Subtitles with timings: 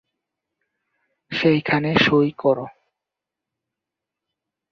[1.31, 2.65] সেখানে সঁই করো।